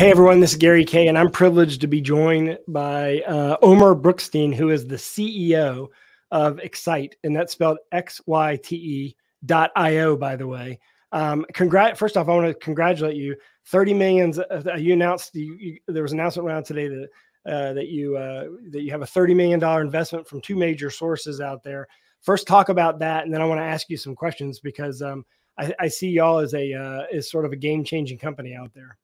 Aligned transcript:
Hey 0.00 0.10
everyone, 0.10 0.40
this 0.40 0.52
is 0.52 0.56
Gary 0.56 0.86
Kayye, 0.86 1.10
and 1.10 1.18
I'm 1.18 1.30
privileged 1.30 1.82
to 1.82 1.86
be 1.86 2.00
joined 2.00 2.58
by 2.66 3.20
uh, 3.28 3.58
Omer 3.60 3.94
Brookstein, 3.94 4.54
who 4.54 4.70
is 4.70 4.86
the 4.86 4.96
CEO 4.96 5.88
of 6.30 6.56
Xyte, 6.56 7.12
and 7.22 7.36
that's 7.36 7.52
spelled 7.52 7.76
X 7.92 8.18
Y 8.24 8.56
T 8.62 8.76
E 8.76 9.16
dot 9.44 9.70
I 9.76 9.98
O, 9.98 10.16
by 10.16 10.36
the 10.36 10.46
way. 10.46 10.78
Um, 11.12 11.44
congrat. 11.52 11.98
First 11.98 12.16
off, 12.16 12.30
I 12.30 12.34
want 12.34 12.46
to 12.46 12.54
congratulate 12.54 13.16
you. 13.16 13.36
Thirty 13.66 13.92
millions. 13.92 14.38
Uh, 14.38 14.74
you 14.78 14.94
announced 14.94 15.34
you, 15.34 15.54
you, 15.60 15.78
there 15.86 16.02
was 16.02 16.12
an 16.12 16.18
announcement 16.18 16.48
around 16.48 16.64
today 16.64 16.88
that 16.88 17.08
uh, 17.44 17.72
that 17.74 17.88
you 17.88 18.16
uh, 18.16 18.46
that 18.70 18.80
you 18.80 18.92
have 18.92 19.02
a 19.02 19.06
thirty 19.06 19.34
million 19.34 19.60
dollar 19.60 19.82
investment 19.82 20.26
from 20.26 20.40
two 20.40 20.56
major 20.56 20.88
sources 20.88 21.42
out 21.42 21.62
there. 21.62 21.86
First, 22.22 22.46
talk 22.46 22.70
about 22.70 23.00
that, 23.00 23.24
and 23.24 23.34
then 23.34 23.42
I 23.42 23.44
want 23.44 23.60
to 23.60 23.66
ask 23.66 23.90
you 23.90 23.98
some 23.98 24.14
questions 24.14 24.60
because 24.60 25.02
um, 25.02 25.26
I, 25.58 25.74
I, 25.78 25.88
see 25.88 26.08
y'all 26.08 26.38
as 26.38 26.54
a 26.54 26.72
uh, 26.72 27.02
as 27.12 27.30
sort 27.30 27.44
of 27.44 27.52
a 27.52 27.56
game 27.56 27.84
changing 27.84 28.16
company 28.16 28.54
out 28.54 28.72
there. 28.72 28.96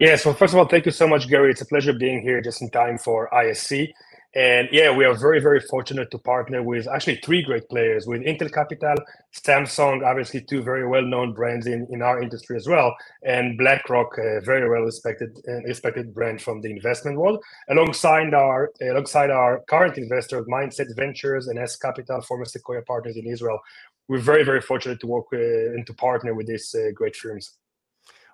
Yeah. 0.00 0.16
So 0.16 0.34
first 0.34 0.54
of 0.54 0.60
all, 0.60 0.66
thank 0.66 0.86
you 0.86 0.92
so 0.92 1.08
much, 1.08 1.28
Gary. 1.28 1.52
It's 1.52 1.62
a 1.62 1.66
pleasure 1.66 1.94
being 1.94 2.22
here 2.22 2.42
just 2.42 2.62
in 2.62 2.70
time 2.70 2.98
for 2.98 3.34
ISE. 3.34 3.88
And 4.36 4.68
yeah, 4.72 4.96
we 4.96 5.06
are 5.06 5.14
very, 5.14 5.40
very 5.40 5.60
fortunate 5.60 6.12
to 6.12 6.18
partner 6.18 6.62
with 6.62 6.88
actually 6.88 7.16
three 7.24 7.42
great 7.42 7.68
players 7.70 8.06
with 8.06 8.22
Intel 8.22 8.52
Capital, 8.52 8.96
Samsung, 9.34 10.06
obviously 10.06 10.42
two 10.42 10.62
very 10.62 10.88
well-known 10.88 11.34
brands 11.34 11.66
in, 11.66 11.88
in 11.90 12.02
our 12.02 12.22
industry 12.22 12.56
as 12.56 12.68
well, 12.68 12.94
and 13.24 13.58
BlackRock, 13.58 14.18
a 14.18 14.40
very 14.42 14.70
well 14.70 14.82
respected 14.82 15.30
uh, 15.48 15.62
respected 15.64 16.14
brand 16.14 16.42
from 16.42 16.62
the 16.62 16.70
investment 16.70 17.18
world, 17.18 17.42
alongside 17.70 18.34
our 18.34 18.70
alongside 18.82 19.30
our 19.30 19.62
current 19.68 19.98
investors, 19.98 20.46
Mindset 20.46 20.94
Ventures 20.96 21.48
and 21.48 21.58
S 21.58 21.76
Capital, 21.76 22.22
former 22.22 22.46
Sequoia 22.46 22.82
partners 22.82 23.16
in 23.16 23.26
Israel. 23.26 23.60
We're 24.08 24.20
very, 24.20 24.44
very 24.44 24.62
fortunate 24.62 25.00
to 25.00 25.08
work 25.08 25.26
uh, 25.34 25.38
and 25.38 25.86
to 25.88 25.94
partner 25.94 26.34
with 26.34 26.48
these 26.48 26.74
uh, 26.74 26.92
great 26.94 27.16
firms. 27.16 27.58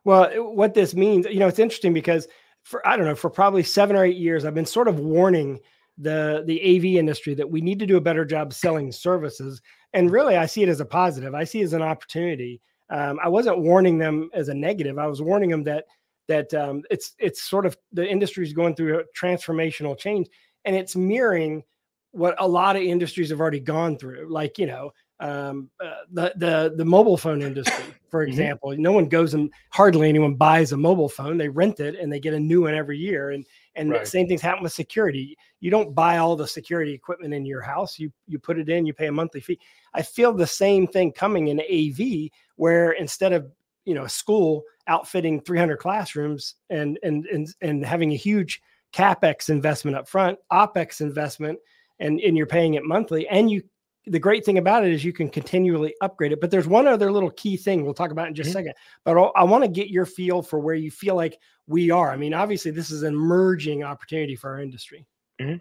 Well, 0.07 0.31
what 0.55 0.73
this 0.73 0.95
means, 0.95 1.27
you 1.27 1.41
know, 1.41 1.49
it's 1.49 1.59
interesting 1.59 1.93
because 1.93 2.29
for 2.62 2.87
I 2.87 2.97
don't 2.97 3.07
know, 3.07 3.17
for 3.17 3.29
probably 3.29 3.65
seven 3.65 3.97
or 3.97 4.05
eight 4.05 4.17
years, 4.17 4.45
I've 4.45 4.55
been 4.55 4.65
sort 4.65 4.87
of 4.87 5.01
warning 5.01 5.59
the 5.99 6.45
the 6.47 6.61
AV 6.62 6.85
industry 6.97 7.35
that 7.35 7.51
we 7.51 7.61
need 7.61 7.81
to 7.81 7.87
do 7.87 7.97
a 7.97 8.01
better 8.01 8.25
job 8.25 8.53
selling 8.53 8.93
services. 8.93 9.61
And 9.95 10.12
really, 10.12 10.37
I 10.37 10.47
see 10.47 10.62
it 10.62 10.69
as 10.69 10.79
a 10.79 10.84
positive. 10.84 11.34
I 11.34 11.43
see 11.43 11.61
it 11.61 11.65
as 11.65 11.73
an 11.73 11.83
opportunity. 11.83 12.61
Um, 12.89 13.19
I 13.21 13.27
wasn't 13.29 13.59
warning 13.59 13.99
them 13.99 14.31
as 14.33 14.49
a 14.49 14.55
negative. 14.55 14.97
I 14.97 15.09
was 15.09 15.21
warning 15.21 15.51
them 15.51 15.65
that 15.65 15.87
that 16.29 16.55
um, 16.55 16.84
it's 16.89 17.15
it's 17.19 17.43
sort 17.43 17.67
of 17.67 17.77
the 17.93 18.09
industry 18.09 18.45
is 18.47 18.53
going 18.53 18.77
through 18.77 19.01
a 19.01 19.05
transformational 19.21 19.99
change, 19.99 20.29
and 20.65 20.77
it's 20.77 20.95
mirroring 20.95 21.65
what 22.12 22.37
a 22.39 22.47
lot 22.47 22.77
of 22.77 22.83
industries 22.83 23.31
have 23.31 23.41
already 23.41 23.59
gone 23.59 23.99
through. 23.99 24.29
Like 24.31 24.57
you 24.57 24.67
know, 24.67 24.93
um, 25.20 25.70
uh, 25.83 26.03
the 26.12 26.33
the 26.36 26.75
the 26.77 26.84
mobile 26.84 27.17
phone 27.17 27.42
industry, 27.42 27.84
for 28.11 28.22
mm-hmm. 28.22 28.31
example. 28.31 28.70
Mm-hmm. 28.70 28.83
No 28.83 28.92
one 28.92 29.09
goes 29.09 29.34
and 29.34 29.50
hardly 29.70 30.09
anyone 30.09 30.34
buys 30.34 30.72
a 30.72 30.77
mobile 30.77 31.09
phone. 31.09 31.39
They 31.39 31.48
rent 31.48 31.81
it 31.81 31.97
and 31.98 32.12
they 32.12 32.20
get 32.20 32.34
a 32.34 32.41
new 32.41 32.62
one 32.62 32.75
every 32.75 32.98
year. 32.98 33.31
And 33.31 33.47
and 33.75 33.91
right. 33.91 34.00
the 34.00 34.06
same 34.06 34.27
things 34.27 34.42
happen 34.42 34.62
with 34.62 34.72
security. 34.72 35.37
You 35.61 35.70
don't 35.70 35.94
buy 35.94 36.19
all 36.19 36.37
the 36.37 36.47
security 36.47 36.92
equipment 36.92 37.34
in 37.34 37.47
your 37.47 37.62
house. 37.62 37.98
You 37.98 38.12
you 38.27 38.39
put 38.39 38.59
it 38.59 38.69
in. 38.69 38.87
You 38.87 38.92
pay 38.92 39.06
a 39.06 39.12
monthly 39.12 39.41
fee. 39.41 39.59
I 39.94 40.03
feel 40.03 40.33
the 40.33 40.47
same 40.47 40.87
thing 40.87 41.12
coming 41.12 41.48
in 41.48 41.61
AV, 41.61 42.31
where 42.56 42.92
instead 42.92 43.33
of 43.33 43.50
you 43.84 43.94
know 43.94 44.05
a 44.05 44.09
school 44.09 44.64
outfitting 44.89 45.41
300 45.41 45.78
classrooms 45.78 46.55
and 46.70 46.98
and 47.03 47.27
and 47.27 47.48
and 47.62 47.84
having 47.84 48.12
a 48.12 48.17
huge 48.17 48.60
capex 48.93 49.49
investment 49.49 49.97
up 49.97 50.09
front, 50.09 50.38
opex 50.53 51.00
investment, 51.00 51.59
and 52.00 52.21
and 52.21 52.37
you're 52.37 52.47
paying 52.47 52.75
it 52.75 52.84
monthly, 52.84 53.26
and 53.28 53.50
you 53.50 53.62
the 54.06 54.19
great 54.19 54.44
thing 54.44 54.59
about 54.59 54.84
it 54.84 54.93
is 54.93 55.05
you 55.05 55.12
can 55.12 55.28
continually 55.28 55.94
upgrade 56.00 56.33
it. 56.33 56.41
But 56.41 56.50
there's 56.50 56.67
one 56.69 56.87
other 56.87 57.11
little 57.11 57.31
key 57.31 57.56
thing 57.56 57.84
we'll 57.84 57.94
talk 57.94 58.11
about 58.11 58.28
in 58.28 58.34
just 58.34 58.50
mm-hmm. 58.50 58.59
a 58.59 58.61
second. 58.61 58.75
But 59.05 59.19
I'll, 59.19 59.33
i 59.34 59.44
want 59.44 59.65
to 59.65 59.69
get 59.69 59.89
your 59.89 60.06
feel 60.06 60.43
for 60.43 60.61
where 60.61 60.75
you 60.75 60.91
feel 60.91 61.17
like 61.17 61.39
we 61.67 61.91
are. 61.91 62.11
I 62.11 62.17
mean, 62.17 62.33
obviously, 62.33 62.71
this 62.71 62.91
is 62.91 63.03
an 63.03 63.15
emerging 63.15 63.83
opportunity 63.83 64.37
for 64.37 64.50
our 64.50 64.61
industry. 64.61 65.06
Mm-hmm. 65.41 65.56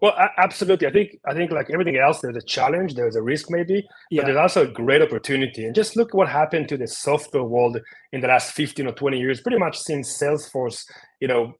Well, 0.00 0.14
absolutely. 0.36 0.86
I 0.86 0.92
think 0.92 1.18
I 1.26 1.34
think 1.34 1.50
like 1.50 1.70
everything 1.70 1.96
else, 1.96 2.20
there's 2.20 2.36
a 2.36 2.42
challenge, 2.42 2.94
there's 2.94 3.16
a 3.16 3.22
risk 3.22 3.50
maybe, 3.50 3.86
yeah. 4.10 4.22
but 4.22 4.26
there's 4.26 4.38
also 4.38 4.62
a 4.62 4.70
great 4.70 5.02
opportunity. 5.02 5.64
And 5.64 5.74
just 5.74 5.96
look 5.96 6.14
what 6.14 6.28
happened 6.28 6.68
to 6.68 6.76
the 6.76 6.86
software 6.86 7.42
world 7.42 7.78
in 8.12 8.20
the 8.20 8.28
last 8.28 8.52
15 8.52 8.86
or 8.86 8.92
20 8.92 9.18
years, 9.18 9.40
pretty 9.40 9.58
much 9.58 9.78
since 9.78 10.16
Salesforce, 10.16 10.84
you 11.20 11.28
know, 11.28 11.54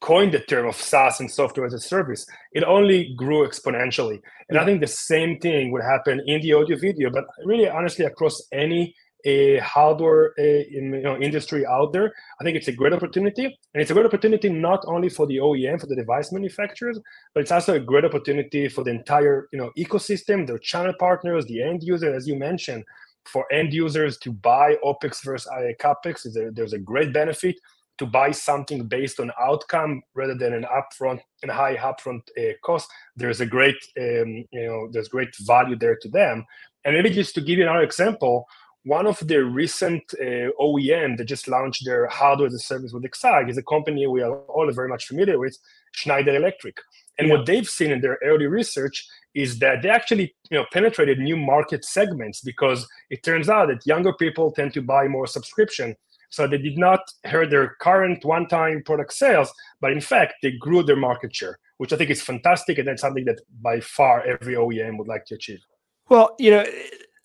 coined 0.00 0.32
the 0.32 0.40
term 0.40 0.68
of 0.68 0.76
SaaS 0.76 1.20
and 1.20 1.30
software 1.30 1.66
as 1.66 1.74
a 1.74 1.80
service. 1.80 2.26
It 2.52 2.64
only 2.64 3.14
grew 3.16 3.46
exponentially. 3.46 4.20
And 4.48 4.56
yeah. 4.56 4.62
I 4.62 4.64
think 4.64 4.80
the 4.80 4.86
same 4.86 5.38
thing 5.38 5.72
would 5.72 5.82
happen 5.82 6.22
in 6.26 6.40
the 6.40 6.52
audio 6.52 6.76
video, 6.76 7.10
but 7.10 7.24
really 7.44 7.68
honestly 7.68 8.04
across 8.04 8.40
any 8.52 8.94
a 9.24 9.58
hardware 9.58 10.32
in, 10.36 10.92
you 10.94 11.02
know, 11.02 11.16
industry 11.16 11.64
out 11.66 11.92
there. 11.92 12.12
I 12.40 12.44
think 12.44 12.56
it's 12.56 12.68
a 12.68 12.72
great 12.72 12.92
opportunity, 12.92 13.44
and 13.44 13.80
it's 13.80 13.90
a 13.90 13.94
great 13.94 14.06
opportunity 14.06 14.48
not 14.48 14.84
only 14.86 15.08
for 15.08 15.26
the 15.26 15.38
OEM, 15.38 15.80
for 15.80 15.86
the 15.86 15.96
device 15.96 16.32
manufacturers, 16.32 16.98
but 17.34 17.40
it's 17.40 17.52
also 17.52 17.74
a 17.74 17.80
great 17.80 18.04
opportunity 18.04 18.68
for 18.68 18.84
the 18.84 18.90
entire 18.90 19.48
you 19.52 19.58
know 19.58 19.70
ecosystem, 19.78 20.46
their 20.46 20.58
channel 20.58 20.94
partners, 20.98 21.46
the 21.46 21.62
end 21.62 21.82
user, 21.82 22.14
as 22.14 22.26
you 22.26 22.36
mentioned. 22.36 22.84
For 23.24 23.50
end 23.52 23.72
users 23.72 24.18
to 24.18 24.32
buy 24.32 24.76
OPEX 24.84 25.24
versus 25.24 25.48
CAPEX, 25.78 26.26
there's 26.54 26.72
a 26.72 26.78
great 26.78 27.12
benefit 27.12 27.54
to 27.98 28.06
buy 28.06 28.32
something 28.32 28.86
based 28.88 29.20
on 29.20 29.30
outcome 29.40 30.02
rather 30.14 30.34
than 30.34 30.52
an 30.52 30.64
upfront 30.64 31.20
and 31.42 31.50
high 31.52 31.76
upfront 31.76 32.22
uh, 32.38 32.52
cost. 32.64 32.88
There's 33.16 33.40
a 33.40 33.46
great, 33.46 33.76
um, 33.96 34.44
you 34.50 34.66
know, 34.66 34.88
there's 34.90 35.08
great 35.08 35.34
value 35.42 35.76
there 35.76 35.96
to 36.02 36.08
them. 36.08 36.44
And 36.84 36.96
maybe 36.96 37.10
just 37.10 37.34
to 37.36 37.40
give 37.40 37.58
you 37.58 37.64
another 37.64 37.82
example, 37.84 38.46
one 38.84 39.06
of 39.06 39.18
the 39.26 39.44
recent 39.44 40.02
uh, 40.20 40.50
OEM 40.60 41.16
that 41.16 41.24
just 41.24 41.46
launched 41.46 41.84
their 41.84 42.08
hardware 42.08 42.48
as 42.48 42.54
a 42.54 42.58
service 42.58 42.92
with 42.92 43.04
Xyte 43.04 43.48
is 43.48 43.58
a 43.58 43.62
company 43.62 44.06
we 44.06 44.22
are 44.22 44.38
all 44.40 44.70
very 44.72 44.88
much 44.88 45.06
familiar 45.06 45.38
with, 45.38 45.56
Schneider 45.92 46.34
Electric. 46.34 46.78
And 47.18 47.28
yeah. 47.28 47.34
what 47.34 47.46
they've 47.46 47.68
seen 47.68 47.92
in 47.92 48.00
their 48.00 48.18
early 48.24 48.46
research 48.46 49.06
is 49.34 49.58
that 49.60 49.82
they 49.82 49.88
actually 49.88 50.34
you 50.50 50.58
know 50.58 50.66
penetrated 50.72 51.18
new 51.18 51.36
market 51.36 51.84
segments 51.84 52.40
because 52.40 52.86
it 53.10 53.22
turns 53.22 53.48
out 53.48 53.68
that 53.68 53.86
younger 53.86 54.12
people 54.14 54.50
tend 54.50 54.74
to 54.74 54.82
buy 54.82 55.06
more 55.08 55.26
subscription. 55.26 55.94
So 56.30 56.46
they 56.46 56.58
did 56.58 56.78
not 56.78 57.00
hurt 57.24 57.50
their 57.50 57.76
current 57.80 58.24
one-time 58.24 58.82
product 58.84 59.12
sales, 59.12 59.52
but 59.80 59.92
in 59.92 60.00
fact 60.00 60.34
they 60.42 60.52
grew 60.52 60.82
their 60.82 60.96
market 60.96 61.36
share, 61.36 61.58
which 61.76 61.92
I 61.92 61.96
think 61.96 62.10
is 62.10 62.22
fantastic, 62.22 62.78
and 62.78 62.88
that's 62.88 63.02
something 63.02 63.26
that 63.26 63.40
by 63.60 63.80
far 63.80 64.22
every 64.22 64.54
OEM 64.54 64.96
would 64.98 65.08
like 65.08 65.26
to 65.26 65.34
achieve. 65.34 65.60
Well, 66.08 66.34
you 66.38 66.50
know, 66.50 66.66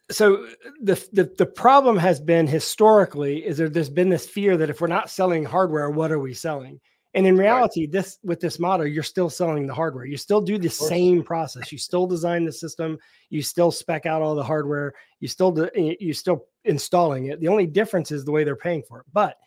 so 0.10 0.48
the, 0.82 0.96
the 1.12 1.32
the 1.38 1.46
problem 1.46 1.98
has 1.98 2.20
been 2.20 2.48
historically 2.48 3.46
is 3.46 3.58
there 3.58 3.70
there's 3.70 3.90
been 3.90 4.10
this 4.10 4.28
fear 4.28 4.56
that 4.58 4.70
if 4.70 4.80
we're 4.80 4.88
not 4.88 5.10
selling 5.10 5.44
hardware 5.44 5.90
what 5.90 6.12
are 6.12 6.20
we 6.20 6.34
selling? 6.34 6.80
And 7.14 7.26
in 7.26 7.36
reality 7.36 7.82
right. 7.82 7.92
this 7.92 8.18
with 8.24 8.40
this 8.40 8.60
model 8.60 8.88
you're 8.88 9.04
still 9.04 9.30
selling 9.30 9.68
the 9.68 9.74
hardware. 9.74 10.06
You 10.06 10.18
still 10.18 10.42
do 10.42 10.58
the 10.58 10.70
same 10.70 11.24
process. 11.24 11.72
You 11.72 11.78
still 11.78 12.08
design 12.08 12.46
the 12.46 12.52
system. 12.52 12.98
You 13.30 13.42
still 13.42 13.72
spec 13.72 14.06
out 14.06 14.22
all 14.22 14.36
the 14.36 14.44
hardware. 14.44 14.94
You 15.20 15.28
still 15.28 15.52
do, 15.52 15.70
you 15.76 16.14
still 16.14 16.46
installing 16.64 17.26
it. 17.26 17.40
The 17.42 17.48
only 17.50 17.68
difference 17.68 18.12
is 18.12 18.24
the 18.24 18.32
way 18.32 18.44
they're 18.44 18.56
paying 18.56 18.84
for 18.84 19.00
it. 19.00 19.06
But 19.12 19.38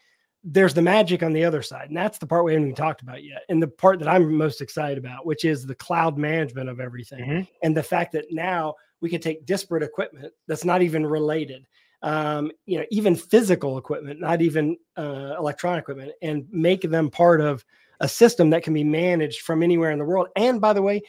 there's 0.43 0.75
the 0.75 0.83
magic 0.83 1.23
on 1.23 1.35
the 1.35 1.45
other 1.45 1.61
side 1.61 1.89
and 1.89 1.97
that's 1.97 2.19
the 2.19 2.27
part 2.27 2.45
we 2.45 2.53
haven't 2.53 2.69
even 2.69 2.75
talked 2.75 3.03
about 3.03 3.23
yet. 3.23 3.43
And 3.49 3.63
the 3.63 3.69
part 3.69 3.99
that 3.99 4.09
i'm 4.09 4.35
most 4.35 4.61
excited 4.61 4.99
about 4.99 5.25
which 5.25 5.45
is 5.45 5.65
the 5.65 5.75
cloud 5.75 6.19
management 6.19 6.69
of 6.69 6.81
everything 6.81 7.25
mm-hmm. 7.25 7.43
and 7.63 7.77
the 7.77 7.83
fact 7.83 8.13
that 8.13 8.27
now 8.31 8.75
we 9.01 9.11
could 9.11 9.23
take 9.23 9.47
disparate 9.47 9.83
equipment 9.83 10.33
that's 10.47 10.65
not 10.65 10.83
even 10.83 11.07
related 11.07 11.67
um, 12.03 12.51
you 12.67 12.79
know 12.79 12.85
even 12.91 13.15
physical 13.15 13.79
equipment 13.79 14.21
not 14.21 14.41
even 14.41 14.77
uh, 14.97 15.35
electronic 15.39 15.83
equipment 15.83 16.13
and 16.23 16.47
make 16.51 16.83
them 16.83 17.11
part 17.11 17.41
of 17.41 17.65
a 18.01 18.09
system 18.09 18.51
that 18.51 18.63
can 18.63 18.75
be 18.75 18.85
managed 18.85 19.43
from 19.43 19.63
anywhere 19.63 19.91
in 19.91 19.99
the 19.99 20.05
world. 20.05 20.29
And 20.37 20.61
by 20.61 20.73
the 20.73 20.83
way 20.83 21.03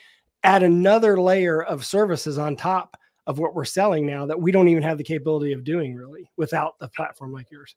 add 0.43 0.63
another 0.63 1.21
layer 1.21 1.63
of 1.63 1.85
services 1.85 2.37
on 2.37 2.55
top 2.55 2.97
of 3.27 3.37
what 3.37 3.53
we're 3.53 3.63
selling 3.63 4.07
now 4.07 4.25
that 4.25 4.39
we 4.39 4.51
don't 4.51 4.67
even 4.67 4.81
have 4.81 4.97
the 4.97 5.03
capability 5.03 5.53
of 5.53 5.63
doing 5.63 5.95
really 5.95 6.29
without 6.35 6.73
a 6.81 6.87
platform 6.89 7.31
like 7.31 7.51
yours. 7.51 7.75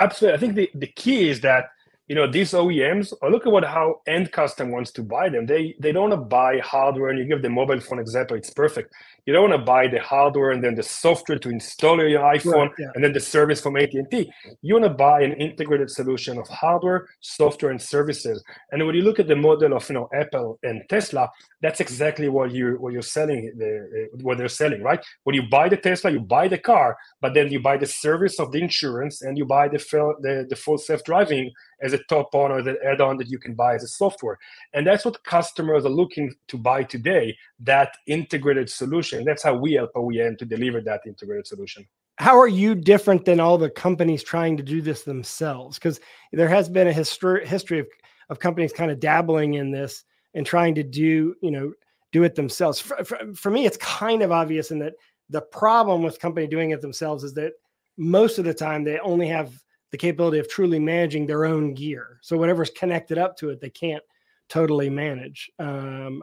Absolutely. 0.00 0.36
I 0.36 0.40
think 0.40 0.54
the, 0.56 0.70
the 0.74 0.88
key 0.88 1.28
is 1.28 1.40
that 1.42 1.66
you 2.06 2.14
know 2.14 2.30
these 2.30 2.52
OEMs 2.52 3.14
or 3.22 3.30
look 3.30 3.46
at 3.46 3.52
what 3.52 3.64
how 3.64 4.00
end 4.06 4.30
customer 4.30 4.70
wants 4.70 4.92
to 4.92 5.02
buy 5.02 5.28
them. 5.30 5.46
They 5.46 5.74
they 5.80 5.90
don't 5.90 6.10
want 6.10 6.22
to 6.22 6.28
buy 6.28 6.58
hardware 6.58 7.08
and 7.10 7.18
you 7.18 7.24
give 7.24 7.40
the 7.40 7.48
mobile 7.48 7.80
phone 7.80 7.98
example, 7.98 8.36
it's 8.36 8.50
perfect. 8.50 8.92
You 9.24 9.32
don't 9.32 9.48
want 9.48 9.58
to 9.58 9.64
buy 9.64 9.88
the 9.88 10.00
hardware 10.00 10.50
and 10.50 10.62
then 10.62 10.74
the 10.74 10.82
software 10.82 11.38
to 11.38 11.48
install 11.48 11.96
your 12.06 12.20
iPhone 12.20 12.70
yeah. 12.78 12.88
and 12.94 13.02
then 13.02 13.14
the 13.14 13.20
service 13.20 13.58
from 13.58 13.78
AT&T. 13.78 14.30
You 14.60 14.74
want 14.74 14.84
to 14.84 14.90
buy 14.90 15.22
an 15.22 15.32
integrated 15.32 15.90
solution 15.90 16.36
of 16.36 16.46
hardware, 16.48 17.08
software, 17.20 17.70
and 17.70 17.80
services. 17.80 18.44
And 18.70 18.84
when 18.84 18.94
you 18.94 19.00
look 19.00 19.18
at 19.18 19.26
the 19.26 19.36
model 19.36 19.74
of 19.74 19.88
you 19.88 19.94
know 19.94 20.10
Apple 20.14 20.58
and 20.62 20.82
Tesla, 20.90 21.30
that's 21.62 21.80
exactly 21.80 22.28
what 22.28 22.52
you 22.52 22.76
what 22.80 22.92
you're 22.92 23.00
selling 23.00 23.50
the, 23.56 24.08
what 24.20 24.36
they're 24.36 24.48
selling, 24.48 24.82
right? 24.82 25.02
When 25.22 25.34
you 25.34 25.44
buy 25.48 25.70
the 25.70 25.78
Tesla, 25.78 26.10
you 26.10 26.20
buy 26.20 26.48
the 26.48 26.58
car, 26.58 26.98
but 27.22 27.32
then 27.32 27.50
you 27.50 27.60
buy 27.60 27.78
the 27.78 27.86
service 27.86 28.38
of 28.38 28.52
the 28.52 28.60
insurance 28.60 29.22
and 29.22 29.38
you 29.38 29.46
buy 29.46 29.68
the 29.68 29.78
the, 30.20 30.46
the 30.50 30.56
full 30.56 30.76
self 30.76 31.02
driving 31.02 31.50
as 31.84 31.92
a 31.92 31.98
top 32.04 32.34
on 32.34 32.50
or 32.50 32.58
as 32.58 32.66
an 32.66 32.78
add-on 32.84 33.16
that 33.18 33.28
you 33.28 33.38
can 33.38 33.54
buy 33.54 33.74
as 33.74 33.84
a 33.84 33.88
software. 33.88 34.38
And 34.72 34.86
that's 34.86 35.04
what 35.04 35.22
customers 35.22 35.84
are 35.84 35.90
looking 35.90 36.34
to 36.48 36.56
buy 36.56 36.82
today, 36.82 37.36
that 37.60 37.94
integrated 38.06 38.70
solution. 38.70 39.24
That's 39.24 39.42
how 39.42 39.54
we 39.54 39.74
help 39.74 39.92
OEM 39.94 40.38
to 40.38 40.44
deliver 40.44 40.80
that 40.80 41.02
integrated 41.06 41.46
solution. 41.46 41.86
How 42.16 42.38
are 42.38 42.48
you 42.48 42.74
different 42.74 43.24
than 43.24 43.38
all 43.38 43.58
the 43.58 43.70
companies 43.70 44.22
trying 44.22 44.56
to 44.56 44.62
do 44.62 44.80
this 44.80 45.02
themselves? 45.02 45.78
Because 45.78 46.00
there 46.32 46.48
has 46.48 46.68
been 46.68 46.88
a 46.88 46.92
history 46.92 47.46
history 47.46 47.80
of, 47.80 47.86
of 48.30 48.38
companies 48.38 48.72
kind 48.72 48.90
of 48.90 49.00
dabbling 49.00 49.54
in 49.54 49.70
this 49.70 50.04
and 50.34 50.46
trying 50.46 50.74
to 50.76 50.82
do, 50.82 51.34
you 51.42 51.50
know, 51.50 51.72
do 52.12 52.22
it 52.22 52.34
themselves. 52.34 52.80
For, 52.80 53.04
for, 53.04 53.18
for 53.34 53.50
me, 53.50 53.66
it's 53.66 53.76
kind 53.78 54.22
of 54.22 54.32
obvious 54.32 54.70
in 54.70 54.78
that 54.78 54.94
the 55.28 55.42
problem 55.42 56.02
with 56.02 56.20
company 56.20 56.46
doing 56.46 56.70
it 56.70 56.80
themselves 56.80 57.24
is 57.24 57.34
that 57.34 57.52
most 57.96 58.38
of 58.38 58.44
the 58.44 58.54
time 58.54 58.84
they 58.84 58.98
only 59.00 59.26
have 59.28 59.52
the 59.94 59.98
capability 59.98 60.40
of 60.40 60.48
truly 60.48 60.80
managing 60.80 61.24
their 61.24 61.44
own 61.44 61.72
gear. 61.72 62.18
So 62.20 62.36
whatever's 62.36 62.70
connected 62.70 63.16
up 63.16 63.36
to 63.36 63.50
it, 63.50 63.60
they 63.60 63.70
can't 63.70 64.02
totally 64.48 64.90
manage. 64.90 65.48
Um, 65.60 66.20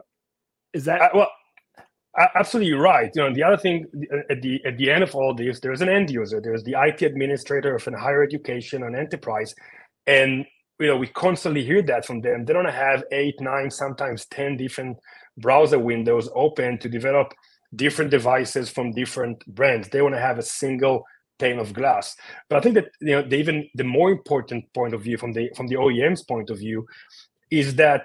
is 0.74 0.84
that 0.84 1.14
well? 1.14 1.30
Absolutely 2.34 2.74
right. 2.74 3.10
You 3.14 3.22
know, 3.22 3.34
the 3.34 3.42
other 3.42 3.56
thing 3.56 3.86
at 4.28 4.42
the 4.42 4.60
at 4.66 4.76
the 4.76 4.90
end 4.90 5.02
of 5.02 5.14
all 5.14 5.34
this, 5.34 5.58
there's 5.60 5.80
an 5.80 5.88
end 5.88 6.10
user. 6.10 6.38
There's 6.38 6.62
the 6.64 6.74
IT 6.76 7.00
administrator 7.00 7.74
of 7.74 7.88
a 7.88 7.98
higher 7.98 8.22
education, 8.22 8.82
an 8.82 8.94
enterprise, 8.94 9.54
and 10.06 10.44
you 10.78 10.88
know 10.88 10.98
we 10.98 11.06
constantly 11.06 11.64
hear 11.64 11.80
that 11.80 12.04
from 12.04 12.20
them. 12.20 12.44
They 12.44 12.52
don't 12.52 12.66
have 12.66 13.04
eight, 13.10 13.40
nine, 13.40 13.70
sometimes 13.70 14.26
ten 14.26 14.58
different 14.58 14.98
browser 15.38 15.78
windows 15.78 16.28
open 16.34 16.76
to 16.80 16.90
develop 16.90 17.32
different 17.74 18.10
devices 18.10 18.68
from 18.68 18.92
different 18.92 19.42
brands. 19.46 19.88
They 19.88 20.02
want 20.02 20.14
to 20.14 20.20
have 20.20 20.38
a 20.38 20.42
single 20.42 21.06
pane 21.42 21.58
of 21.58 21.72
glass. 21.72 22.16
But 22.48 22.56
I 22.58 22.60
think 22.62 22.74
that 22.76 22.88
you 23.00 23.14
know, 23.14 23.22
the, 23.22 23.36
even 23.36 23.56
the 23.74 23.88
more 23.98 24.10
important 24.10 24.62
point 24.72 24.94
of 24.94 25.02
view 25.02 25.16
from 25.22 25.32
the 25.32 25.50
from 25.56 25.66
the 25.68 25.76
OEM's 25.76 26.22
point 26.32 26.48
of 26.50 26.58
view 26.58 26.86
is 27.50 27.74
that 27.76 28.04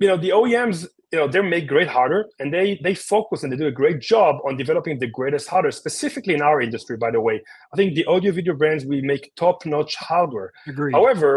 you 0.00 0.08
know 0.08 0.18
the 0.24 0.30
OEMs 0.30 0.78
you 1.12 1.18
know 1.18 1.28
they 1.28 1.40
make 1.40 1.66
great 1.74 1.90
hardware 1.96 2.26
and 2.40 2.52
they 2.52 2.68
they 2.82 2.94
focus 2.94 3.42
and 3.42 3.52
they 3.52 3.56
do 3.56 3.68
a 3.74 3.78
great 3.82 4.00
job 4.00 4.32
on 4.46 4.56
developing 4.56 4.98
the 4.98 5.12
greatest 5.18 5.46
hardware 5.48 5.70
specifically 5.82 6.34
in 6.34 6.42
our 6.42 6.60
industry 6.68 6.96
by 7.04 7.10
the 7.16 7.20
way 7.20 7.36
i 7.72 7.76
think 7.76 7.94
the 7.94 8.04
audio 8.06 8.32
video 8.38 8.54
brands 8.60 8.82
we 8.84 9.00
make 9.12 9.24
top 9.36 9.64
notch 9.64 9.94
hardware 10.08 10.50
Agreed. 10.66 10.92
however 10.98 11.32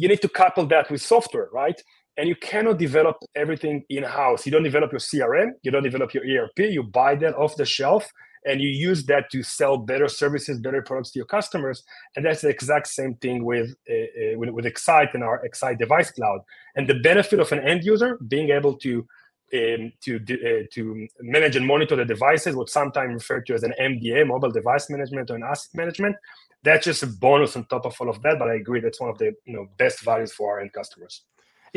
you 0.00 0.08
need 0.08 0.22
to 0.22 0.30
couple 0.40 0.64
that 0.66 0.90
with 0.90 1.02
software 1.02 1.48
right 1.52 1.78
and 2.16 2.28
you 2.30 2.36
cannot 2.36 2.78
develop 2.78 3.16
everything 3.34 3.84
in 3.90 4.02
house. 4.02 4.46
You 4.46 4.52
don't 4.52 4.62
develop 4.62 4.90
your 4.90 5.00
CRM, 5.00 5.50
you 5.62 5.70
don't 5.70 5.82
develop 5.82 6.14
your 6.14 6.24
ERP, 6.24 6.58
you 6.76 6.82
buy 6.82 7.14
that 7.16 7.34
off 7.34 7.56
the 7.56 7.66
shelf 7.66 8.08
and 8.46 8.60
you 8.60 8.68
use 8.68 9.04
that 9.06 9.30
to 9.30 9.42
sell 9.42 9.76
better 9.76 10.08
services, 10.08 10.58
better 10.58 10.80
products 10.80 11.10
to 11.10 11.18
your 11.18 11.26
customers. 11.26 11.82
And 12.14 12.24
that's 12.24 12.42
the 12.42 12.48
exact 12.48 12.86
same 12.86 13.14
thing 13.16 13.44
with, 13.44 13.74
uh, 13.90 13.94
uh, 13.94 14.38
with, 14.38 14.50
with 14.50 14.64
Xyte 14.64 15.14
and 15.14 15.24
our 15.24 15.42
Xyte 15.54 15.78
device 15.78 16.10
cloud. 16.10 16.40
And 16.76 16.88
the 16.88 17.00
benefit 17.00 17.40
of 17.40 17.52
an 17.52 17.60
end 17.60 17.84
user 17.84 18.18
being 18.28 18.50
able 18.50 18.74
to 18.78 19.06
um, 19.54 19.92
to 20.00 20.16
uh, 20.16 20.66
to 20.72 21.06
manage 21.20 21.54
and 21.54 21.66
monitor 21.66 21.94
the 21.94 22.04
devices, 22.04 22.56
what 22.56 22.68
sometimes 22.68 23.14
referred 23.14 23.46
to 23.46 23.54
as 23.54 23.62
an 23.62 23.74
MDM, 23.80 24.26
mobile 24.26 24.50
device 24.50 24.90
management 24.90 25.30
or 25.30 25.36
an 25.36 25.44
asset 25.44 25.72
management, 25.72 26.16
that's 26.64 26.84
just 26.84 27.04
a 27.04 27.06
bonus 27.06 27.54
on 27.56 27.64
top 27.66 27.86
of 27.86 27.96
all 28.00 28.08
of 28.08 28.20
that. 28.22 28.40
But 28.40 28.48
I 28.48 28.54
agree 28.54 28.80
that's 28.80 29.00
one 29.00 29.10
of 29.10 29.18
the 29.18 29.32
you 29.44 29.54
know 29.54 29.68
best 29.78 30.00
values 30.00 30.32
for 30.32 30.54
our 30.54 30.60
end 30.60 30.72
customers. 30.72 31.22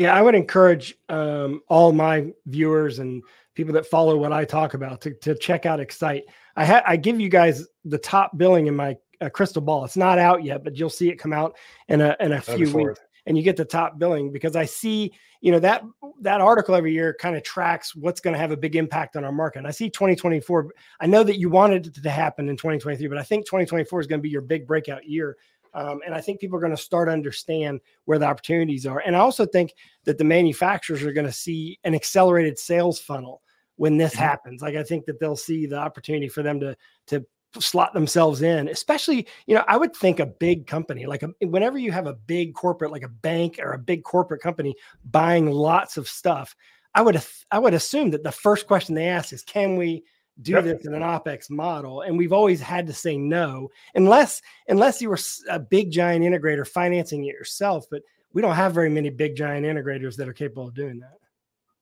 Yeah, 0.00 0.14
I 0.14 0.22
would 0.22 0.34
encourage 0.34 0.96
um, 1.10 1.60
all 1.68 1.92
my 1.92 2.32
viewers 2.46 3.00
and 3.00 3.22
people 3.54 3.74
that 3.74 3.84
follow 3.84 4.16
what 4.16 4.32
I 4.32 4.46
talk 4.46 4.72
about 4.72 5.02
to, 5.02 5.12
to 5.12 5.34
check 5.34 5.66
out 5.66 5.78
Xyte. 5.78 6.22
I 6.56 6.64
ha- 6.64 6.82
I 6.86 6.96
give 6.96 7.20
you 7.20 7.28
guys 7.28 7.66
the 7.84 7.98
top 7.98 8.38
billing 8.38 8.66
in 8.66 8.74
my 8.74 8.96
uh, 9.20 9.28
crystal 9.28 9.60
ball. 9.60 9.84
It's 9.84 9.98
not 9.98 10.18
out 10.18 10.42
yet, 10.42 10.64
but 10.64 10.78
you'll 10.78 10.88
see 10.88 11.10
it 11.10 11.16
come 11.16 11.34
out 11.34 11.54
in 11.88 12.00
a 12.00 12.16
in 12.18 12.32
a 12.32 12.40
few 12.40 12.74
weeks, 12.74 12.98
and 13.26 13.36
you 13.36 13.42
get 13.42 13.58
the 13.58 13.64
top 13.66 13.98
billing 13.98 14.32
because 14.32 14.56
I 14.56 14.64
see 14.64 15.12
you 15.42 15.52
know 15.52 15.58
that 15.58 15.84
that 16.22 16.40
article 16.40 16.74
every 16.74 16.94
year 16.94 17.14
kind 17.20 17.36
of 17.36 17.42
tracks 17.42 17.94
what's 17.94 18.22
going 18.22 18.32
to 18.32 18.40
have 18.40 18.52
a 18.52 18.56
big 18.56 18.76
impact 18.76 19.16
on 19.16 19.24
our 19.26 19.32
market. 19.32 19.58
And 19.58 19.68
I 19.68 19.70
see 19.70 19.90
2024. 19.90 20.72
I 20.98 21.06
know 21.08 21.22
that 21.24 21.38
you 21.38 21.50
wanted 21.50 21.88
it 21.88 22.02
to 22.02 22.10
happen 22.10 22.48
in 22.48 22.56
2023, 22.56 23.06
but 23.06 23.18
I 23.18 23.22
think 23.22 23.44
2024 23.44 24.00
is 24.00 24.06
going 24.06 24.20
to 24.20 24.22
be 24.22 24.30
your 24.30 24.40
big 24.40 24.66
breakout 24.66 25.06
year 25.06 25.36
um, 25.74 26.00
and 26.04 26.14
I 26.14 26.20
think 26.20 26.40
people 26.40 26.56
are 26.56 26.60
going 26.60 26.76
to 26.76 26.82
start 26.82 27.08
to 27.08 27.12
understand 27.12 27.80
where 28.04 28.18
the 28.18 28.26
opportunities 28.26 28.86
are. 28.86 29.00
And 29.00 29.16
I 29.16 29.20
also 29.20 29.46
think 29.46 29.74
that 30.04 30.18
the 30.18 30.24
manufacturers 30.24 31.02
are 31.02 31.12
going 31.12 31.26
to 31.26 31.32
see 31.32 31.78
an 31.84 31.94
accelerated 31.94 32.58
sales 32.58 32.98
funnel 32.98 33.42
when 33.76 33.96
this 33.96 34.12
mm-hmm. 34.12 34.22
happens. 34.22 34.62
Like 34.62 34.76
I 34.76 34.82
think 34.82 35.06
that 35.06 35.20
they'll 35.20 35.36
see 35.36 35.66
the 35.66 35.78
opportunity 35.78 36.28
for 36.28 36.42
them 36.42 36.60
to 36.60 36.76
to 37.08 37.24
slot 37.58 37.92
themselves 37.92 38.42
in 38.42 38.68
especially 38.68 39.26
you 39.46 39.56
know 39.56 39.64
i 39.66 39.76
would 39.76 39.94
think 39.96 40.20
a 40.20 40.26
big 40.26 40.68
company 40.68 41.04
like 41.06 41.24
a, 41.24 41.46
whenever 41.46 41.78
you 41.78 41.90
have 41.90 42.06
a 42.06 42.12
big 42.12 42.54
corporate 42.54 42.92
like 42.92 43.02
a 43.02 43.08
bank 43.08 43.58
or 43.60 43.72
a 43.72 43.78
big 43.78 44.04
corporate 44.04 44.40
company 44.40 44.72
buying 45.10 45.50
lots 45.50 45.96
of 45.96 46.08
stuff 46.08 46.54
i 46.94 47.02
would 47.02 47.20
i 47.50 47.58
would 47.58 47.74
assume 47.74 48.08
that 48.10 48.22
the 48.22 48.30
first 48.30 48.68
question 48.68 48.94
they 48.94 49.08
ask 49.08 49.32
is 49.32 49.42
can 49.42 49.74
we 49.74 50.04
do 50.42 50.52
yep. 50.52 50.64
this 50.64 50.86
in 50.86 50.94
an 50.94 51.02
opex 51.02 51.50
model 51.50 52.02
and 52.02 52.16
we've 52.16 52.32
always 52.32 52.60
had 52.60 52.86
to 52.86 52.92
say 52.92 53.16
no 53.16 53.68
unless 53.94 54.40
unless 54.68 55.00
you 55.00 55.08
were 55.08 55.18
a 55.50 55.58
big 55.58 55.90
giant 55.90 56.24
integrator 56.24 56.66
financing 56.66 57.24
it 57.24 57.34
yourself 57.34 57.84
but 57.90 58.02
we 58.32 58.42
don't 58.42 58.54
have 58.54 58.72
very 58.72 58.90
many 58.90 59.10
big 59.10 59.36
giant 59.36 59.66
integrators 59.66 60.16
that 60.16 60.28
are 60.28 60.32
capable 60.32 60.68
of 60.68 60.74
doing 60.74 60.98
that 60.98 61.18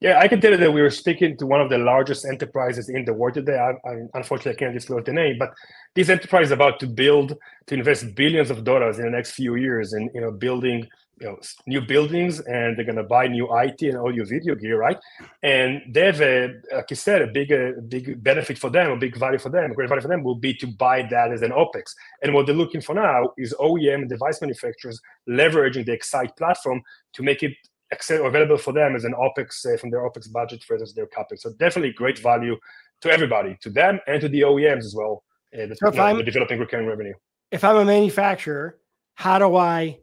yeah 0.00 0.19
i 0.19 0.26
can 0.26 0.40
tell 0.40 0.50
you 0.50 0.56
that 0.56 0.72
we 0.72 0.82
were 0.82 0.90
speaking 0.90 1.37
to 1.37 1.46
one 1.46 1.60
of 1.60 1.70
the 1.70 1.78
largest 1.78 2.25
enterprises 2.25 2.88
in 2.88 3.05
the 3.05 3.12
world 3.12 3.34
today 3.34 3.58
I, 3.58 3.70
I 3.88 3.96
unfortunately 4.14 4.52
i 4.52 4.56
can't 4.56 4.75
disclose 4.75 5.05
the 5.05 5.12
name 5.12 5.37
but 5.38 5.52
this 5.94 6.08
enterprise 6.08 6.46
is 6.46 6.52
about 6.52 6.81
to 6.81 6.87
build 6.87 7.37
to 7.66 7.75
invest 7.75 8.14
billions 8.14 8.50
of 8.50 8.64
dollars 8.64 8.99
in 8.99 9.05
the 9.05 9.10
next 9.10 9.32
few 9.32 9.56
years 9.56 9.93
in 9.93 10.10
you 10.14 10.20
know 10.20 10.31
building 10.31 10.88
you 11.20 11.26
know 11.26 11.38
new 11.67 11.81
buildings 11.81 12.41
and 12.41 12.76
they're 12.76 12.85
going 12.85 12.97
to 12.97 13.03
buy 13.03 13.26
new 13.26 13.49
IT 13.56 13.82
and 13.82 13.97
audio 13.97 14.25
video 14.25 14.55
gear, 14.55 14.79
right? 14.79 14.99
And 15.43 15.82
they 15.93 16.06
have 16.06 16.20
a, 16.20 16.55
like 16.73 16.91
you 16.91 16.97
said, 16.97 17.23
a 17.23 17.26
big, 17.26 17.50
a 17.50 17.75
big 17.88 18.23
benefit 18.23 18.59
for 18.59 18.70
them, 18.70 18.91
a 18.91 18.97
big 18.97 19.17
value 19.17 19.38
for 19.38 19.49
them, 19.49 19.70
a 19.70 19.75
great 19.75 19.88
value 19.88 20.03
for 20.03 20.09
them 20.09 20.23
will 20.23 20.37
be 20.37 20.55
to 20.55 20.67
buy 20.67 21.03
that 21.03 21.32
as 21.32 21.43
an 21.43 21.53
OPEX. 21.53 21.94
And 22.23 22.35
what 22.35 22.47
they're 22.47 22.55
looking 22.55 22.81
for 22.81 22.94
now 22.94 23.32
is 23.37 23.55
OEM 23.55 24.09
device 24.09 24.41
manufacturers 24.41 25.00
leveraging 25.29 25.87
the 25.87 25.99
Xyte 25.99 26.37
platform 26.37 26.82
to 27.15 27.23
make 27.23 27.43
it 27.43 27.55
available 27.91 28.59
for 28.59 28.73
them 28.73 28.94
as 28.94 29.05
an 29.05 29.15
OPEX 29.15 29.75
uh, 29.75 29.76
from 29.79 29.91
their 29.91 30.00
OPEX 30.00 30.31
budget 30.31 30.62
versus 30.69 30.94
their 30.94 31.06
CAPEX. 31.06 31.41
So 31.41 31.53
definitely 31.59 31.93
great 31.93 32.19
value 32.19 32.56
to 33.00 33.11
everybody, 33.11 33.56
to 33.62 33.70
them 33.70 34.00
and 34.06 34.20
to 34.20 34.29
the 34.29 34.43
OEMs 34.43 34.85
as 34.85 34.94
well, 34.94 35.25
uh, 35.55 35.67
the, 35.67 35.76
so 35.76 35.91
you 35.91 35.97
know, 35.97 36.17
the 36.19 36.25
developing 36.25 36.59
recurring 36.59 36.87
revenue. 36.87 37.15
If 37.51 37.65
I'm 37.65 37.77
a 37.77 37.84
manufacturer, 37.84 38.79
how 39.15 39.39
do 39.39 39.56
I 39.56 40.01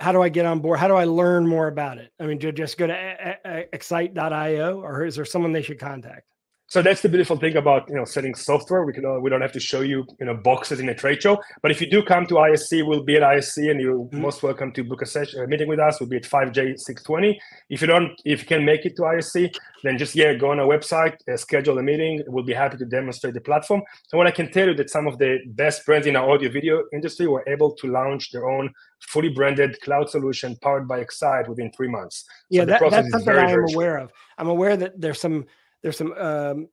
how 0.00 0.12
do 0.12 0.22
I 0.22 0.28
get 0.28 0.46
on 0.46 0.60
board? 0.60 0.78
How 0.78 0.88
do 0.88 0.94
I 0.94 1.04
learn 1.04 1.46
more 1.46 1.66
about 1.68 1.98
it? 1.98 2.12
I 2.20 2.26
mean, 2.26 2.38
just 2.38 2.78
go 2.78 2.86
to 2.86 3.38
xyte.io 3.72 4.80
or 4.80 5.04
is 5.04 5.16
there 5.16 5.24
someone 5.24 5.52
they 5.52 5.62
should 5.62 5.80
contact? 5.80 6.24
So 6.70 6.82
that's 6.82 7.00
the 7.00 7.08
beautiful 7.08 7.38
thing 7.38 7.56
about 7.56 7.88
you 7.88 7.96
know 7.96 8.04
selling 8.04 8.34
software. 8.34 8.84
We 8.84 8.92
can 8.92 9.06
uh, 9.06 9.18
we 9.20 9.30
don't 9.30 9.40
have 9.40 9.52
to 9.52 9.60
show 9.60 9.80
you 9.80 10.06
you 10.20 10.26
know 10.26 10.34
boxes 10.34 10.80
in 10.80 10.88
a 10.90 10.94
trade 10.94 11.22
show. 11.22 11.40
But 11.62 11.70
if 11.70 11.80
you 11.80 11.88
do 11.88 12.02
come 12.02 12.26
to 12.26 12.38
ISE, 12.40 12.82
we'll 12.84 13.04
be 13.04 13.16
at 13.16 13.22
ISE, 13.22 13.56
and 13.56 13.80
you're 13.80 14.00
mm-hmm. 14.00 14.20
most 14.20 14.42
welcome 14.42 14.70
to 14.72 14.84
book 14.84 15.00
a 15.00 15.06
session, 15.06 15.42
a 15.42 15.46
meeting 15.46 15.66
with 15.66 15.80
us. 15.80 15.98
We'll 15.98 16.10
be 16.10 16.18
at 16.18 16.24
5J620. 16.24 17.38
If 17.70 17.80
you 17.80 17.86
don't, 17.86 18.12
if 18.26 18.42
you 18.42 18.46
can 18.46 18.66
make 18.66 18.84
it 18.84 18.96
to 18.96 19.06
ISE, 19.06 19.48
then 19.82 19.96
just 19.96 20.14
yeah, 20.14 20.34
go 20.34 20.50
on 20.50 20.60
our 20.60 20.66
website, 20.66 21.16
uh, 21.26 21.38
schedule 21.38 21.78
a 21.78 21.82
meeting. 21.82 22.22
We'll 22.26 22.44
be 22.44 22.52
happy 22.52 22.76
to 22.76 22.84
demonstrate 22.84 23.32
the 23.32 23.40
platform. 23.40 23.82
And 24.12 24.18
what 24.18 24.26
I 24.26 24.30
can 24.30 24.52
tell 24.52 24.68
you 24.68 24.74
that 24.74 24.90
some 24.90 25.06
of 25.06 25.16
the 25.16 25.38
best 25.46 25.86
brands 25.86 26.06
in 26.06 26.16
our 26.16 26.28
audio 26.28 26.50
video 26.50 26.82
industry 26.92 27.28
were 27.28 27.48
able 27.48 27.72
to 27.76 27.86
launch 27.86 28.30
their 28.30 28.46
own 28.46 28.70
fully 29.00 29.30
branded 29.30 29.80
cloud 29.80 30.10
solution 30.10 30.54
powered 30.56 30.86
by 30.86 31.02
Xyte 31.02 31.48
within 31.48 31.72
three 31.72 31.88
months. 31.88 32.26
Yeah, 32.50 32.62
so 32.62 32.66
that, 32.66 32.80
that's 32.90 33.10
something 33.10 33.24
very, 33.24 33.40
I 33.40 33.52
am 33.52 33.64
aware 33.72 33.96
of. 33.96 34.12
I'm 34.36 34.48
aware 34.48 34.76
that 34.76 35.00
there's 35.00 35.18
some 35.18 35.46
there's 35.82 35.96
some 35.96 36.12
um, 36.12 36.68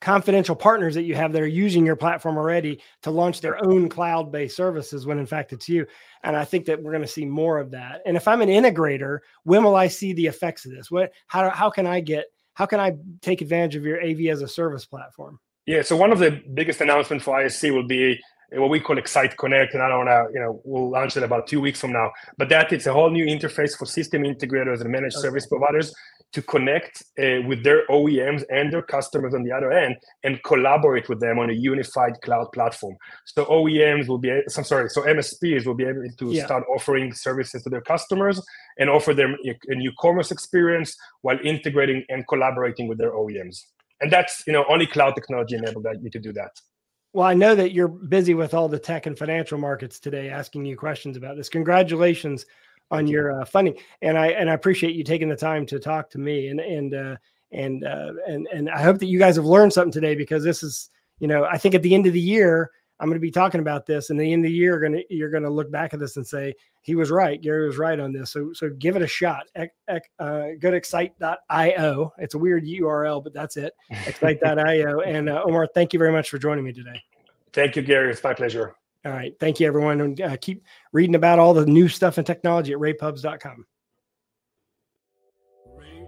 confidential 0.00 0.54
partners 0.54 0.94
that 0.94 1.04
you 1.04 1.14
have 1.14 1.32
that 1.32 1.42
are 1.42 1.46
using 1.46 1.86
your 1.86 1.96
platform 1.96 2.36
already 2.36 2.80
to 3.02 3.10
launch 3.10 3.40
their 3.40 3.62
own 3.64 3.88
cloud-based 3.88 4.54
services 4.54 5.06
when 5.06 5.18
in 5.18 5.26
fact 5.26 5.52
it's 5.52 5.68
you. 5.68 5.86
And 6.22 6.36
i 6.36 6.44
think 6.44 6.66
that 6.66 6.82
we're 6.82 6.92
going 6.92 7.02
to 7.02 7.08
see 7.08 7.24
more 7.24 7.58
of 7.58 7.70
that. 7.70 8.02
And 8.04 8.16
if 8.16 8.28
i'm 8.28 8.42
an 8.42 8.48
integrator 8.48 9.20
when 9.44 9.64
will 9.64 9.76
i 9.76 9.88
see 9.88 10.12
the 10.12 10.26
effects 10.26 10.64
of 10.64 10.72
this? 10.72 10.90
What 10.90 11.12
how, 11.26 11.50
how 11.50 11.70
can 11.70 11.86
i 11.86 12.00
get 12.00 12.26
how 12.54 12.66
can 12.66 12.78
i 12.80 12.94
take 13.22 13.40
advantage 13.40 13.76
of 13.76 13.84
your 13.84 14.02
av 14.02 14.20
as 14.20 14.42
a 14.42 14.48
service 14.48 14.84
platform? 14.84 15.40
Yeah 15.64 15.82
so 15.82 15.96
one 15.96 16.12
of 16.12 16.18
the 16.18 16.42
biggest 16.54 16.80
announcements 16.80 17.24
for 17.24 17.36
ISE 17.36 17.62
will 17.62 17.86
be 17.86 18.20
what 18.52 18.70
we 18.70 18.78
call 18.78 18.94
Xyte 18.94 19.36
Connect, 19.36 19.74
and 19.74 19.82
I 19.82 19.88
don't 19.88 20.06
want 20.06 20.08
to, 20.08 20.32
you 20.32 20.40
know, 20.40 20.60
we'll 20.64 20.88
launch 20.88 21.16
it 21.16 21.24
about 21.24 21.48
two 21.48 21.60
weeks 21.60 21.80
from 21.80 21.92
now. 21.92 22.12
But 22.38 22.48
that 22.50 22.72
it's 22.72 22.86
a 22.86 22.92
whole 22.92 23.10
new 23.10 23.26
interface 23.26 23.76
for 23.76 23.86
system 23.86 24.22
integrators 24.22 24.80
and 24.80 24.90
managed 24.90 25.16
okay. 25.16 25.22
service 25.22 25.46
providers 25.46 25.92
to 26.36 26.42
connect 26.42 27.02
uh, 27.18 27.40
with 27.48 27.64
their 27.64 27.86
OEMs 27.86 28.44
and 28.50 28.70
their 28.70 28.82
customers 28.82 29.32
on 29.32 29.42
the 29.42 29.50
other 29.50 29.72
end 29.72 29.96
and 30.22 30.42
collaborate 30.42 31.08
with 31.08 31.18
them 31.18 31.38
on 31.38 31.48
a 31.48 31.54
unified 31.54 32.12
cloud 32.20 32.52
platform. 32.52 32.94
So 33.24 33.46
OEMs 33.46 34.06
will 34.06 34.18
be, 34.18 34.30
I'm 34.30 34.64
sorry, 34.64 34.90
so 34.90 35.00
MSPs 35.00 35.64
will 35.64 35.72
be 35.82 35.84
able 35.84 36.04
to 36.18 36.30
yeah. 36.30 36.44
start 36.44 36.64
offering 36.68 37.14
services 37.14 37.62
to 37.62 37.70
their 37.70 37.80
customers 37.80 38.38
and 38.78 38.90
offer 38.90 39.14
them 39.14 39.34
a, 39.46 39.56
a 39.68 39.74
new 39.76 39.90
commerce 39.98 40.30
experience 40.30 40.94
while 41.22 41.38
integrating 41.42 42.04
and 42.10 42.28
collaborating 42.28 42.86
with 42.86 42.98
their 42.98 43.12
OEMs. 43.12 43.62
And 44.02 44.12
that's, 44.12 44.42
you 44.46 44.52
know, 44.52 44.66
only 44.68 44.86
cloud 44.86 45.14
technology 45.14 45.56
enabled 45.56 45.84
that 45.84 46.02
you 46.02 46.10
to 46.10 46.18
do 46.18 46.34
that. 46.34 46.50
Well, 47.14 47.26
I 47.26 47.32
know 47.32 47.54
that 47.54 47.72
you're 47.72 47.88
busy 47.88 48.34
with 48.34 48.52
all 48.52 48.68
the 48.68 48.78
tech 48.78 49.06
and 49.06 49.16
financial 49.16 49.56
markets 49.56 49.98
today, 49.98 50.28
asking 50.28 50.66
you 50.66 50.76
questions 50.76 51.16
about 51.16 51.38
this. 51.38 51.48
Congratulations 51.48 52.44
on 52.90 53.06
your 53.06 53.40
uh, 53.40 53.44
funding. 53.44 53.76
And 54.02 54.18
I 54.18 54.28
and 54.28 54.50
I 54.50 54.54
appreciate 54.54 54.94
you 54.94 55.04
taking 55.04 55.28
the 55.28 55.36
time 55.36 55.66
to 55.66 55.78
talk 55.78 56.10
to 56.10 56.18
me. 56.18 56.48
And 56.48 56.60
and 56.60 56.94
uh, 56.94 57.16
and 57.52 57.84
uh, 57.84 58.12
and 58.26 58.48
and 58.52 58.70
I 58.70 58.82
hope 58.82 58.98
that 58.98 59.06
you 59.06 59.18
guys 59.18 59.36
have 59.36 59.44
learned 59.44 59.72
something 59.72 59.92
today 59.92 60.14
because 60.14 60.44
this 60.44 60.62
is 60.62 60.90
you 61.18 61.28
know 61.28 61.44
I 61.44 61.58
think 61.58 61.74
at 61.74 61.82
the 61.82 61.94
end 61.94 62.06
of 62.06 62.12
the 62.12 62.20
year 62.20 62.70
I'm 62.98 63.08
going 63.08 63.16
to 63.16 63.20
be 63.20 63.30
talking 63.30 63.60
about 63.60 63.84
this, 63.84 64.10
and 64.10 64.18
the 64.18 64.32
end 64.32 64.44
of 64.44 64.50
the 64.50 64.56
year 64.56 64.70
you're 64.70 64.80
going 64.80 64.92
to 64.92 65.14
you're 65.14 65.30
going 65.30 65.42
to 65.42 65.50
look 65.50 65.70
back 65.70 65.92
at 65.92 66.00
this 66.00 66.16
and 66.16 66.26
say 66.26 66.54
he 66.80 66.94
was 66.94 67.10
right. 67.10 67.40
Gary 67.40 67.66
was 67.66 67.76
right 67.76 67.98
on 67.98 68.12
this. 68.12 68.30
So 68.30 68.52
so 68.52 68.70
give 68.70 68.96
it 68.96 69.02
a 69.02 69.06
shot. 69.06 69.46
Uh, 69.56 69.98
go 70.58 70.70
to 70.70 70.80
xyte.io. 70.80 72.12
It's 72.18 72.34
a 72.34 72.38
weird 72.38 72.64
URL, 72.64 73.22
but 73.22 73.34
that's 73.34 73.56
it. 73.56 73.74
Xyte.io. 73.90 75.00
And 75.00 75.28
uh, 75.28 75.42
Omer, 75.44 75.66
thank 75.74 75.92
you 75.92 75.98
very 75.98 76.12
much 76.12 76.30
for 76.30 76.38
joining 76.38 76.64
me 76.64 76.72
today. 76.72 77.02
Thank 77.52 77.76
you, 77.76 77.82
Gary. 77.82 78.10
It's 78.10 78.22
my 78.22 78.34
pleasure. 78.34 78.74
All 79.06 79.12
right. 79.12 79.34
Thank 79.38 79.60
you, 79.60 79.68
everyone. 79.68 80.00
And 80.00 80.20
uh, 80.20 80.36
keep 80.36 80.64
reading 80.92 81.14
about 81.14 81.38
all 81.38 81.54
the 81.54 81.64
new 81.64 81.86
stuff 81.86 82.18
and 82.18 82.26
technology 82.26 82.72
at 82.72 82.78
ravepubs.com. 82.78 83.64
Ray 85.78 86.04